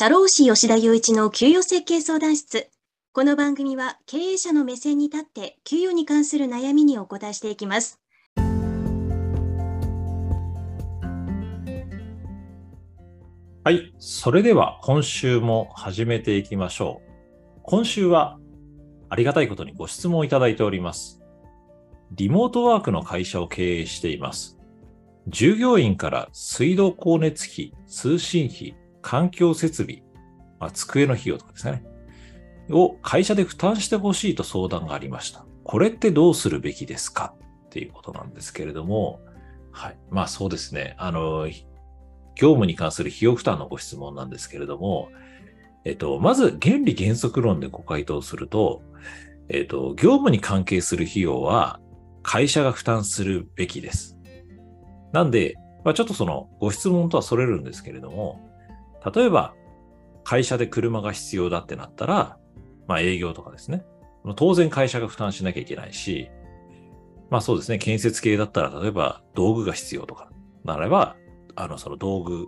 [0.00, 2.70] 社労士吉田雄一の給与設計相談室。
[3.12, 7.98] この番組は経営者の目線に立って給与に関する悩みにお答えしていきます。
[13.64, 13.92] はい。
[13.98, 17.60] それでは今週も始めていきましょう。
[17.64, 18.38] 今週は
[19.10, 21.20] ありがたいことにご質問をいただいております。
[22.12, 24.60] リモートワークの会社を経営しています。
[25.26, 30.02] 従業員から水道光熱費、通信費、環境設備、
[30.60, 31.84] まあ、机の費用とかですね、
[32.70, 35.46] を会社で負担してほしいと相談がありました。
[35.64, 37.34] これってどうするべきですか？
[37.66, 39.20] っていうことなんですけれども、
[39.70, 39.98] はい。
[40.10, 40.94] まあそうですね。
[40.98, 41.46] あの、
[42.34, 45.08] 業務に関する費用負担のご質問なんですけれども、
[45.84, 48.82] えっと、まず原理原則論でご回答すると、
[49.48, 51.80] えっと、業務に関係する費用は
[52.22, 54.16] 会社が負担するべきです。
[55.12, 55.54] なんで、
[55.84, 58.47] まあ、ちょっとそのご質問とはそれるんですけれども、
[59.10, 59.54] 例えば
[60.24, 62.38] 会社で車が必要だってなったら、
[62.86, 63.84] まあ営業とかですね。
[64.36, 66.30] 当然会社が負担しなきゃいけないし、
[67.30, 70.30] まあそうですね、建設系だったら例えば道具が必要とか
[70.64, 71.16] ならば、
[71.56, 72.46] あのその道具、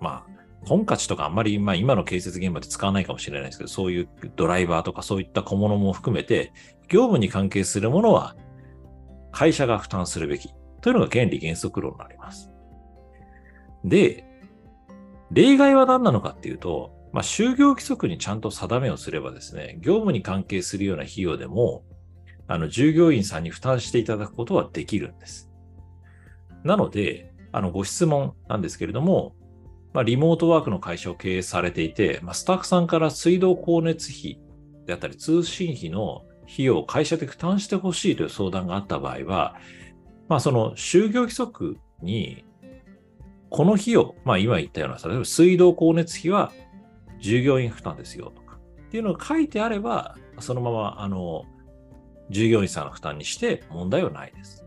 [0.00, 0.32] まあ
[0.66, 6.52] トンカチとかあんまり、まあ今の建設現場で使わないかもしれないですけど、そういうドライバーとかそういった小物も含めて、
[6.88, 8.36] 業務に関係するものは
[9.32, 12.50] 会社が負担するべきというのが原理原則論になります。
[13.84, 14.24] で、
[15.32, 21.84] 例外は何なのかっていうと、まあ、就業規則にちゃんと定めをすればですね、業務に関係するような費用でも、
[22.48, 25.50] あの、従業員さんに負担していただくことはできるんです。
[26.64, 29.34] なので、あの、ご質問なんですけれども、
[29.92, 34.40] まあ、リモートワークの会社を経営されていて、まあ、スタッフさんから水道光熱費
[34.86, 39.56] であったり通信費の費用を会社で負担してほしいという相談があった場合は、
[40.28, 42.44] まあ、その就業規則に、
[43.52, 46.52] この費用、まあ、今言ったような、例えば水道光熱費は
[47.20, 51.44] 従業員負担ですよとか、っていうのが書いてあれば、そのまま、あの、
[52.30, 54.64] 従業員さんの負担にして問題はないです。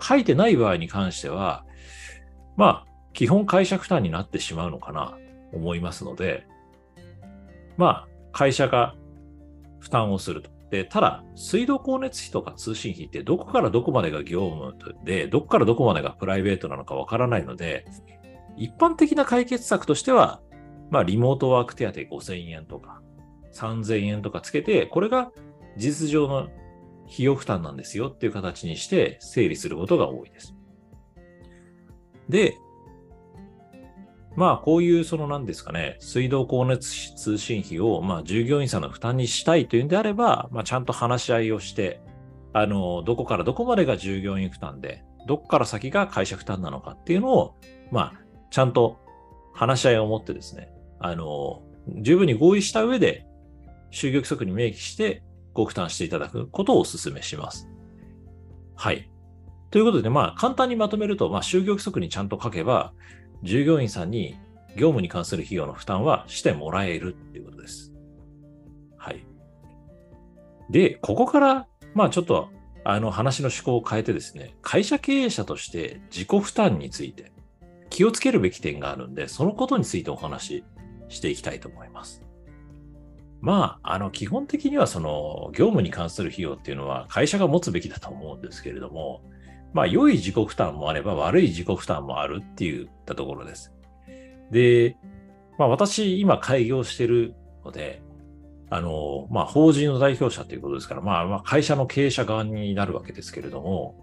[0.00, 1.64] 書いてない場合に関しては、
[2.56, 5.16] まあ、基本会社負担になってしまうのかな
[5.52, 6.44] と思いますので、
[7.76, 8.96] まあ、会社が
[9.78, 10.50] 負担をすると。
[10.70, 17.86] で、ただ、水道光熱費とか通信費ってどこからどこまでが業務で、どこからどこまでがプライベートなのかわからないので、
[18.56, 20.40] 一般的な解決策としては、
[20.90, 23.00] まあ、リモートワーク手当5000円とか、
[23.54, 25.32] 3000円とかつけて、これが
[25.76, 26.48] 事実上の
[27.10, 30.54] 費用負担なんですよっていう形にして整理することが多いです。
[32.28, 32.56] で、
[34.38, 42.00] まあ、こういう、その何ですかね、水道光熱費、通信費を、まあ、従業員さんの負担にしたいというんであれば、まあ、ちゃんと話し合いをして、
[42.52, 47.56] あの、どこからどこまでが従業員負担で、どこから先が会社負担なのかっていうのを、
[47.90, 48.20] まあ、
[48.52, 49.00] ちゃんと
[49.54, 50.70] 話し合いを持ってですね、
[51.00, 51.64] あの、
[52.00, 53.26] 十分に合意した上で、
[53.90, 57.68] 就業規則に明記してご負担していただくことをお勧めします。
[58.76, 59.10] はい。
[59.72, 62.92] ということで、まあ、簡単にまとめると、まあ、就業規則にちゃんと書けば、
[63.42, 64.36] 従業員さんに
[64.76, 67.92] 業務に関する費用の負担はしてもらえるっていうことです。
[68.96, 69.24] はい。
[70.70, 72.50] で、ここから、まあちょっと、
[72.84, 77.32] あの話の趣向を変えてですね、会社経営者として自己負担について
[77.90, 80.64] 気をつけるべき点があるんで、そのことについてお話し
[81.08, 82.22] していきたいと思います。
[83.40, 89.22] まあ、あの、基本的にはその、業務に関する費用っていうのは会社が持つべきだと思うんですけれども、
[89.72, 93.72] まあ、良い自己負担もあれば悪い自己負担もあるって言ったところです。
[94.50, 94.96] で、
[95.58, 97.34] まあ、私、今開業してる
[97.64, 98.02] ので、
[98.70, 103.94] あの、まあ、法人の代表者ということですから、まあ、まあ、会社の経営者側になるわけですけれども、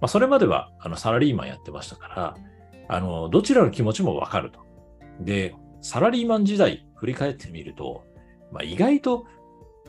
[0.00, 2.36] まあ、それまでは、あの、サラリーマンやってましたから、
[2.88, 4.60] あの、どちらの気持ちもわかると。
[5.20, 8.04] で、サラリーマン時代振り返ってみると、
[8.52, 9.26] まあ、意外と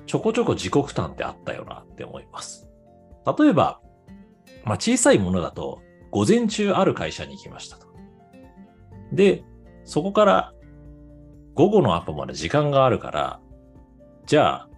[0.06, 2.68] ちょこちょこ自己負担ってあったよなって思います。
[3.40, 3.82] 例えば、
[4.66, 5.82] まあ、小さいものだと、
[6.12, 7.88] 午前中ある会社に行きましたと。
[9.12, 9.44] で、
[9.84, 10.54] そこから
[11.54, 13.40] 午後のアポまで時間があるから、
[14.26, 14.70] じゃあ、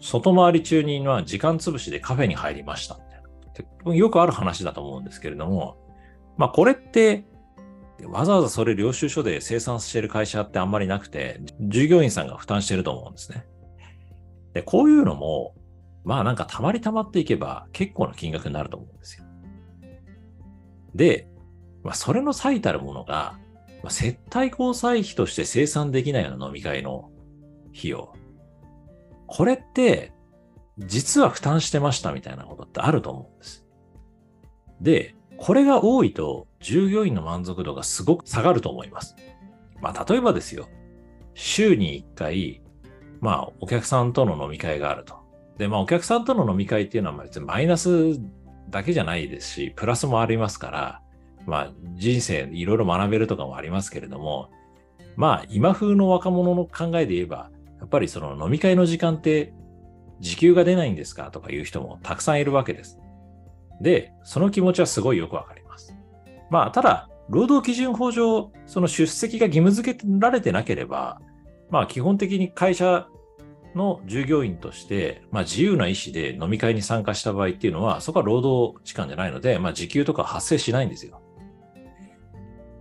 [0.00, 2.98] 外回り中には時間潰しでカフェに入りました
[3.92, 5.76] よくある話だと思うんですけれども、
[6.36, 7.24] まあこれって、
[8.04, 13.46] わざわざそれ領収書で生産してる会社ってあんまりなくて、従業員さんが負担してると思うんですね。
[14.54, 15.54] で、こういうのも、
[16.04, 19.24] まあなんかたまりたまっていけば結構な金額になると思うんですよ。
[20.94, 21.28] で、
[21.82, 23.38] まあ、それの最たるものが、
[23.82, 27.10] まあ、接待交際費として生産できないような飲み会の
[27.76, 28.14] 費用。
[29.26, 30.12] これって、
[30.78, 33.66] 実は負担してましたみたいなことってあると思うんです。
[34.80, 39.16] で、これが多いと従業員の満足度がすごく下がると思います。
[39.80, 40.68] まあ、例えばですよ。
[41.34, 42.62] 週に1回、
[43.20, 45.23] まあ、お客さんとの飲み会があると。
[45.58, 48.20] で、まあ、お客さんとの飲み会っていうのは別にマイナス
[48.70, 51.00] だけじゃないですし、プラスもありますから、
[51.46, 54.50] まあ、人生いろいろ学べるとかもありますけれども、
[55.16, 59.52] まあ、今風の若者の考えで言えば、やっぱりその飲み会の時間って
[60.20, 61.30] 時給が出ないんですか？
[61.30, 62.98] とかいう人もたくさんいるわけです。
[63.80, 65.94] で、その気持ちはすごいよくわかります。
[66.50, 71.20] まあ、ただ、労働基準法上、その出席が義務付けられてなければ、
[71.70, 73.06] まあ、基本的に会社
[73.74, 81.20] の従業員として、まあ、自由な意思で飲み会に参加した場合っていうのは、そこは労働時間じゃないので、まあ、時給とか発生しないんですよ。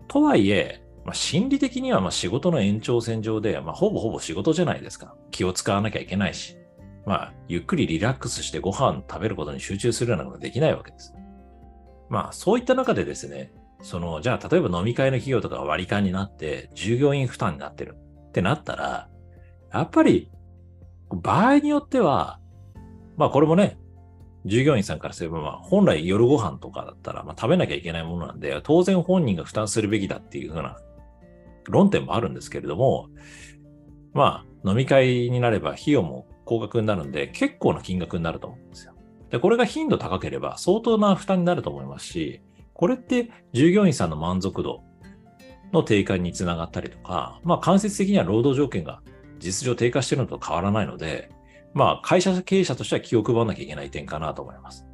[0.08, 5.16] とはいえ、まあ、心理的にはま仕事の延長線上で、まあ、ほぼほぼ仕事じゃないですか。
[5.32, 6.58] 気を使わなきゃいけないし、
[7.06, 11.14] まあ、ゆっくりリラックスしてご飯食べることに集中するようなことができないわけです。
[12.10, 13.52] まあ、そういった中でですね、
[13.82, 17.98] その、じゃあ、例えば飲み会の企業とかが割り勘になって、従業員負担になってる
[18.30, 19.10] ってなったら、
[19.74, 20.32] やっぱり、
[21.16, 22.40] 場合によっては、
[23.18, 23.78] まあ、これもね、
[24.46, 30.78] 従業員さんからすれば、まあ、本来夜ご飯とかだったら、まあ、食べなきゃいけないものなんで、当然本人が負担するべきだっていうふうな
[31.66, 33.10] 論点もあるんですけれども、
[34.14, 38.94] まあ、飲み会になれば費用も高額になるんで、結構な金額になると思うんですよ。
[39.30, 42.42] で、これが頻度高ければ相当な負担になると思いますし、
[42.74, 44.84] これって従業員さんの満足度
[45.72, 49.02] の低下につながったりとか、まあ間接的には労働条件が
[49.44, 51.30] 実情低下してるのと変わらないので、
[51.74, 54.86] まあ会社経営者としては気を配らなきゃいけない点かなと思います。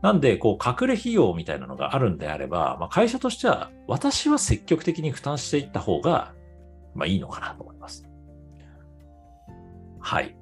[0.00, 6.34] なんで、こう、隠れ費用みたいなのがあるんであれば、まあ、会社としては、私は積極的に負担していった方が、
[6.94, 8.08] まあ、いいのかなと思います。
[9.98, 10.36] はい。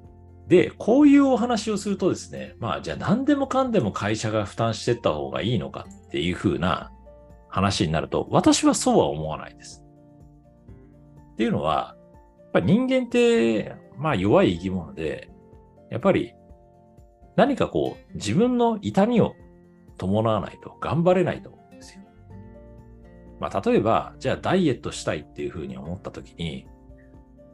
[0.47, 6.91] で、こういうお話をするとですね、まあ、じゃあ何でもかんでも会社が負担していった方がいいのかっていうふうな
[7.49, 9.83] 話になると、私はそうは思わないです。
[11.33, 11.96] っていうのは、
[12.57, 15.29] ぱり人間って、まあ弱い生き物で、
[15.89, 16.33] やっぱり
[17.35, 19.35] 何かこう自分の痛みを
[19.97, 22.01] 伴わないと頑張れないと思うんですよ。
[23.39, 26.67] まあ例えば、じゃあダイエットしたいっていうふうに思った時に、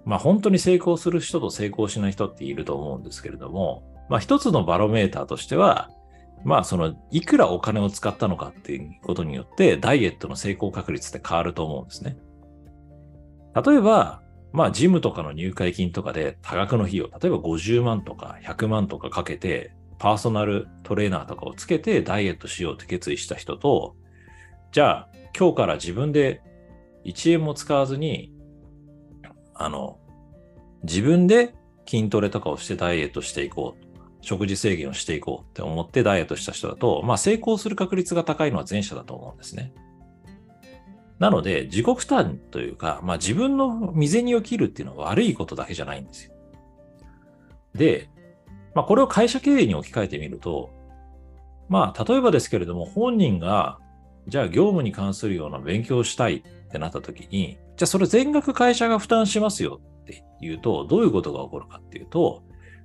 [0.06, 5.90] まあ本当に成功する人と成功しない人っていると思うんですけれども、まあ一つのバロメーターとしては、
[6.44, 12.18] まあそのいくらお金を使ったのかっていうことによってダイエットの成功確率って変わると思うんですね。
[13.66, 14.23] 例えば、
[14.54, 23.96] まあジムとかの入会金とかで多額の費用、例えば50万とか100万とかかけてパーソナルトレーナーとかをつけてダイエットしようって決意した人と、
[24.72, 26.42] じゃあ今日から自分で
[27.06, 28.32] 1円も使わずに
[29.56, 30.00] あの、
[30.84, 31.56] 自分で
[31.88, 33.84] 筋トレとかをしてダイエットしていこう。
[34.24, 39.74] 食事制限をしていこうって思ってダイエットした人だと、まあ成功する確率が高いのは前者だと思うんですね。
[41.20, 46.34] なので、自己負担というか、まあ自分の未然を切るっていうのは悪いことだけじゃないんですよ。
[47.76, 48.10] で、
[48.74, 50.72] まあこれを会社経営に置き換えてみると、
[51.70, 53.80] まあ例えばですけれども、本人が、
[54.28, 62.44] じゃあ業務に関するような勉強をしたいってなった時に、じゃあそれ全額会社が負担しますよっていうと、どういうことが起こるかっていうと、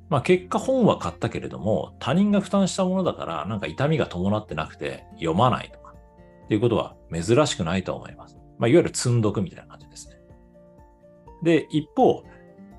[0.09, 5.88] まあ結果本は買ったけれども、他人が負担したものだから、なんか痛みが伴ってなくて読まないとか、
[6.49, 8.39] っていうことは珍しくないと思います。
[8.59, 10.17] まあいわゆる積んどくみたいな感じですね。
[11.43, 12.25] で、一方、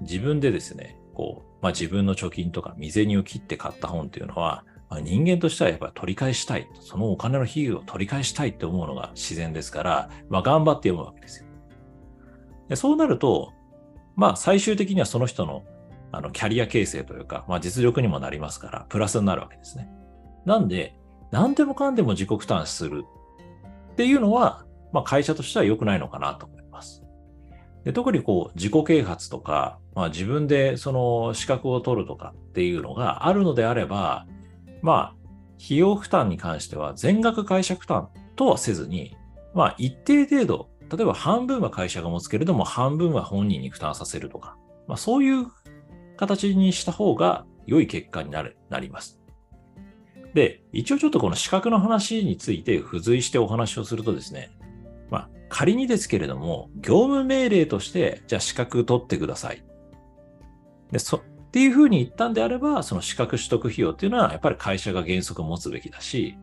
[0.01, 6.68] 自分でですね、こう、まあ自分の貯金とか未銭を切って買った本っていうのは、まあ、人間としてはやっぱり取り返したい。
[6.80, 11.45] そのお金の費用を取り返したいって思うのが自然ですから、まあ頑張って読むわけですよ。
[12.69, 13.54] でそうなると、
[14.16, 15.64] まあ最終的にはその人の
[16.11, 19.92] あのキャリア形成というか、まあ実力にもなりますから、プラスになるわけですね。
[20.45, 20.95] なんで、
[21.30, 23.06] 何でもかんでも自己負担する
[23.92, 27.04] っていうのは、まあ会社としては良くないのかなと思います。
[27.84, 34.26] で特にこう自己啓発とか、まあ自分でその資格を取るとかっていうのがあるのであれば、
[34.81, 35.16] まあ
[35.64, 39.16] 費用負担に関しては全額会社負担とはせずに、
[39.54, 45.46] まあ一定程度例えば半分は会社が持つけれども、半分は本人に負担させるとか、まあ、そういう
[46.18, 49.19] 形にした方が良い結果になる、なります。
[50.33, 54.52] で、一応ちょっとこの資格の話について付随してお話をするとですね、
[55.09, 59.64] まあ、仮にですけれども、業務命令として、じゃあ資格取ってください。
[60.92, 61.21] で、そ、っ
[61.52, 66.38] ていうふうに言ったんであれば、その資格取得費用っていうのは、やっぱり会社が原則持つべきだし、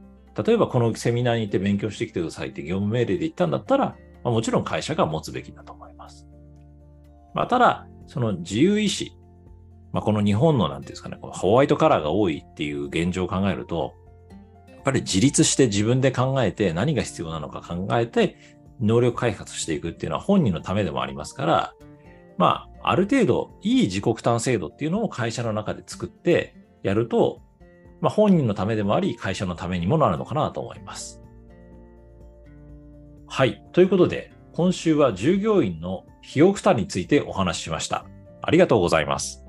[0.44, 6.26] 例えばこのセミナーに行って勉強してきてくださいって業務命令で言ったんだったら、まあ、もちろん会社が持つべきだと思います。
[7.34, 9.12] まあ、ただ、その自由意志、
[9.96, 13.94] まあ、この日本のなんていうんですかね、このホワイトカラーが多いっていう現状を考えると、
[14.68, 18.36] やっぱり自立して自分で考えて何が必要なのか考えて
[18.78, 21.74] 能力開発していくっていうのは本人のためでもありますから、
[22.36, 27.40] まあ、ある程度いい自己負担制度っていうのを会社の中で作ってやると、
[28.02, 31.22] まあ、本人のためでもあり、会社のためにもなるのかなと思います。
[33.26, 33.64] はい。
[33.72, 38.04] ということで、今週は従業員の費用負担についてお話ししました。
[38.42, 39.45] ありがとうございます。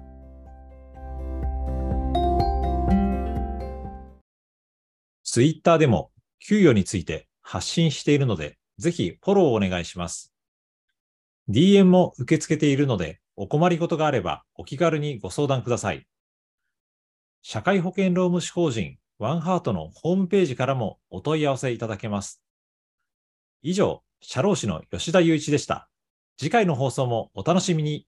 [5.30, 10.34] ツイッターでも給与について発信しているので、ぜひフォローをお願いします。
[11.50, 16.08] DM も受け付けているので、お困りごとがあればお気軽にご相談ください。
[17.42, 22.42] 社会保険労務士法人ワンハートのホームページからもお問い合わせいただけます。
[23.62, 25.90] 以上、社労士の吉田祐一でした。
[26.38, 28.08] 次回の放送もお楽しみに。